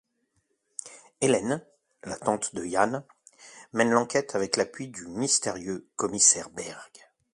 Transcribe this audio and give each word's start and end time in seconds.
Hélène, 1.21 1.63
la 2.03 2.17
tante 2.17 2.55
de 2.55 2.65
Yann, 2.65 3.03
mène 3.71 3.91
l'enquête 3.91 4.33
avec 4.33 4.57
l'appui 4.57 4.87
du 4.87 5.05
mystérieux 5.05 5.87
commissaire 5.95 6.49
Berg. 6.49 6.81